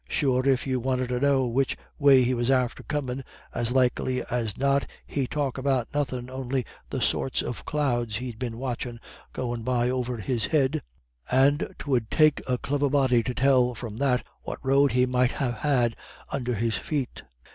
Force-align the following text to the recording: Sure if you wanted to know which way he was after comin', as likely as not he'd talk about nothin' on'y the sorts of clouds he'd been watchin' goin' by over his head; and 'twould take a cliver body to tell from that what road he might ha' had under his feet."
Sure 0.09 0.43
if 0.49 0.65
you 0.65 0.79
wanted 0.79 1.09
to 1.09 1.19
know 1.19 1.45
which 1.45 1.77
way 1.99 2.23
he 2.23 2.33
was 2.33 2.49
after 2.49 2.81
comin', 2.81 3.23
as 3.53 3.71
likely 3.71 4.23
as 4.31 4.57
not 4.57 4.87
he'd 5.05 5.29
talk 5.29 5.59
about 5.59 5.87
nothin' 5.93 6.27
on'y 6.27 6.65
the 6.89 6.99
sorts 6.99 7.43
of 7.43 7.65
clouds 7.65 8.15
he'd 8.17 8.39
been 8.39 8.57
watchin' 8.57 8.99
goin' 9.31 9.61
by 9.61 9.91
over 9.91 10.17
his 10.17 10.47
head; 10.47 10.81
and 11.29 11.75
'twould 11.77 12.09
take 12.09 12.41
a 12.49 12.57
cliver 12.57 12.89
body 12.89 13.21
to 13.21 13.35
tell 13.35 13.75
from 13.75 13.97
that 13.97 14.25
what 14.41 14.57
road 14.65 14.93
he 14.93 15.05
might 15.05 15.33
ha' 15.33 15.53
had 15.59 15.95
under 16.31 16.55
his 16.55 16.79
feet." 16.79 17.21